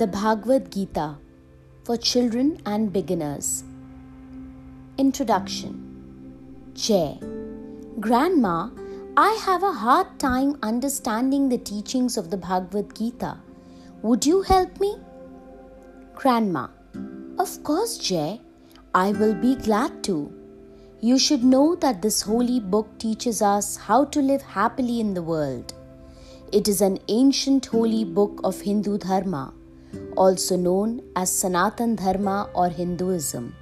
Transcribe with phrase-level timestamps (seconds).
[0.00, 1.16] The Bhagavad Gita
[1.82, 3.64] for Children and Beginners.
[4.96, 5.72] Introduction
[6.72, 7.18] Jai.
[7.98, 8.70] Grandma,
[9.16, 13.38] I have a hard time understanding the teachings of the Bhagavad Gita.
[14.02, 14.94] Would you help me?
[16.14, 16.68] Grandma.
[17.40, 18.38] Of course, Jai.
[18.94, 20.32] I will be glad to.
[21.00, 25.24] You should know that this holy book teaches us how to live happily in the
[25.24, 25.74] world.
[26.52, 29.52] It is an ancient holy book of Hindu Dharma,
[30.24, 33.54] also known as Sanatan Dharma or Hinduism.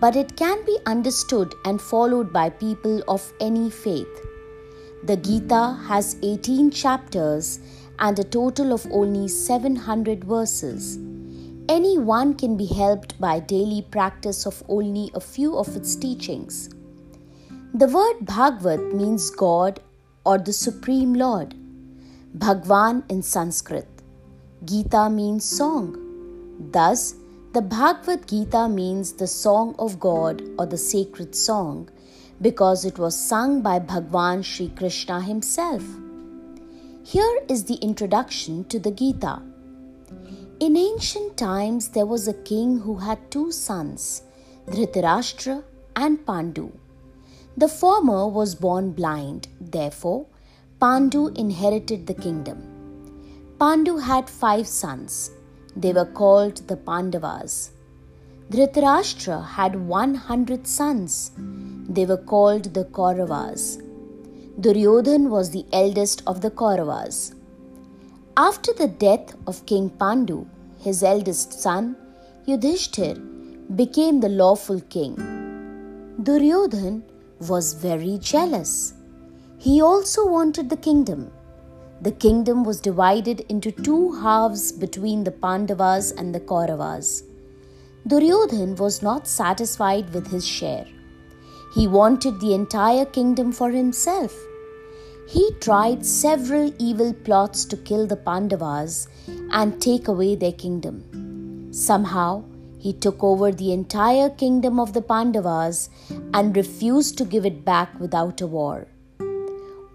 [0.00, 4.26] But it can be understood and followed by people of any faith.
[5.04, 7.60] The Gita has 18 chapters
[7.98, 10.98] and a total of only 700 verses.
[11.68, 16.68] Anyone can be helped by daily practice of only a few of its teachings.
[17.72, 19.80] The word Bhagavad means God
[20.24, 21.54] or the Supreme Lord.
[22.34, 23.99] Bhagwan in Sanskrit.
[24.62, 25.96] Gita means song.
[26.70, 27.14] Thus,
[27.54, 31.88] the Bhagavad Gita means the song of God or the sacred song
[32.42, 35.82] because it was sung by Bhagwan Sri Krishna himself.
[37.02, 39.40] Here is the introduction to the Gita.
[40.60, 44.24] In ancient times, there was a king who had two sons,
[44.66, 45.64] Dhritarashtra
[45.96, 46.70] and Pandu.
[47.56, 50.26] The former was born blind, therefore,
[50.78, 52.69] Pandu inherited the kingdom.
[53.60, 55.32] Pandu had five sons.
[55.76, 57.72] They were called the Pandavas.
[58.50, 61.32] Dhritarashtra had 100 sons.
[61.86, 63.82] They were called the Kauravas.
[64.58, 67.34] Duryodhan was the eldest of the Kauravas.
[68.34, 70.46] After the death of King Pandu,
[70.78, 71.96] his eldest son,
[72.46, 73.16] Yudhishthir,
[73.76, 75.16] became the lawful king.
[76.22, 77.02] Duryodhan
[77.40, 78.94] was very jealous.
[79.58, 81.30] He also wanted the kingdom.
[82.02, 87.24] The kingdom was divided into two halves between the Pandavas and the Kauravas.
[88.08, 90.86] Duryodhan was not satisfied with his share.
[91.74, 94.34] He wanted the entire kingdom for himself.
[95.28, 99.06] He tried several evil plots to kill the Pandavas
[99.52, 101.68] and take away their kingdom.
[101.70, 102.44] Somehow,
[102.78, 105.90] he took over the entire kingdom of the Pandavas
[106.32, 108.88] and refused to give it back without a war.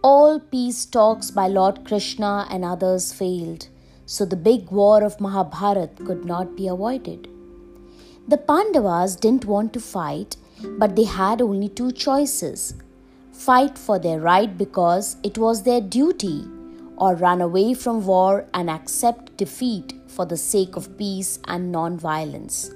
[0.08, 3.70] All peace talks by Lord Krishna and others failed,
[4.06, 7.28] so the big war of Mahabharat could not be avoided.
[8.28, 10.38] The Pandavas didn't want to fight,
[10.78, 12.76] but they had only two choices
[13.32, 16.46] fight for their right because it was their duty,
[16.98, 21.98] or run away from war and accept defeat for the sake of peace and non
[21.98, 22.70] violence.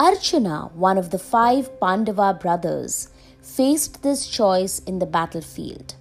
[0.00, 3.08] Arjuna, one of the five Pandava brothers,
[3.42, 5.96] faced this choice in the battlefield.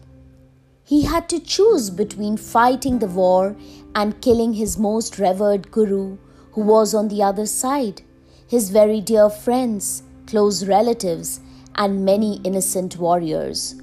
[0.92, 3.56] He had to choose between fighting the war
[3.96, 6.18] and killing his most revered Guru,
[6.52, 8.02] who was on the other side,
[8.46, 11.40] his very dear friends, close relatives,
[11.76, 13.82] and many innocent warriors,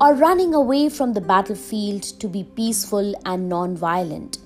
[0.00, 4.38] or running away from the battlefield to be peaceful and non violent.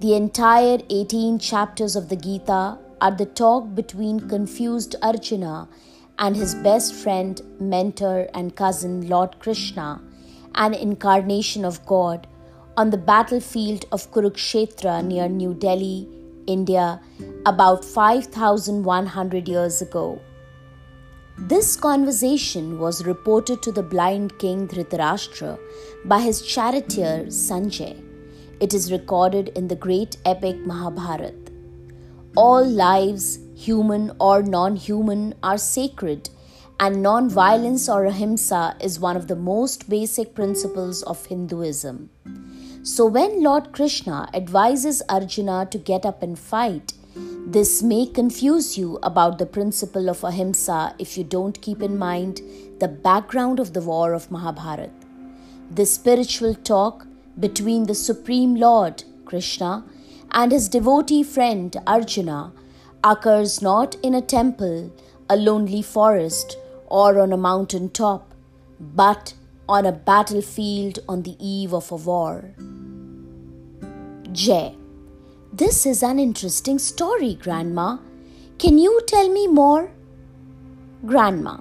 [0.00, 5.68] The entire 18 chapters of the Gita are the talk between confused Arjuna
[6.18, 10.00] and his best friend, mentor, and cousin, Lord Krishna
[10.54, 12.26] an incarnation of God,
[12.76, 16.08] on the battlefield of Kurukshetra near New Delhi,
[16.46, 17.00] India,
[17.44, 20.20] about 5100 years ago.
[21.36, 25.58] This conversation was reported to the blind king Dhritarashtra
[26.04, 28.02] by his charioteer Sanjay.
[28.60, 31.50] It is recorded in the great epic Mahabharat.
[32.36, 36.28] All lives, human or non human, are sacred
[36.80, 42.10] and non-violence or ahimsa is one of the most basic principles of Hinduism.
[42.84, 46.92] So when Lord Krishna advises Arjuna to get up and fight,
[47.46, 52.42] this may confuse you about the principle of ahimsa if you don't keep in mind
[52.78, 54.92] the background of the war of Mahabharat.
[55.70, 57.06] This spiritual talk
[57.40, 59.84] between the Supreme Lord, Krishna,
[60.30, 62.52] and his devotee friend Arjuna
[63.02, 64.92] occurs not in a temple,
[65.28, 66.56] a lonely forest,
[66.88, 68.34] or on a mountain top,
[68.80, 69.34] but
[69.68, 72.54] on a battlefield on the eve of a war.
[74.32, 74.74] Jai.
[75.52, 77.98] This is an interesting story, Grandma.
[78.58, 79.90] Can you tell me more?
[81.06, 81.58] Grandma.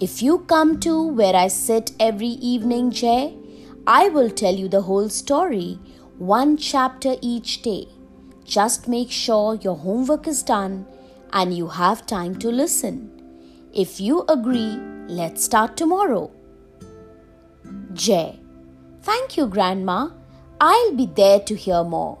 [0.00, 3.34] If you come to where I sit every evening, Jai,
[3.86, 5.78] I will tell you the whole story,
[6.18, 7.88] one chapter each day.
[8.44, 10.86] Just make sure your homework is done
[11.32, 13.17] and you have time to listen.
[13.78, 14.76] If you agree,
[15.06, 16.32] let's start tomorrow.
[17.92, 18.40] Jai.
[19.02, 20.08] Thank you, Grandma.
[20.60, 22.18] I'll be there to hear more.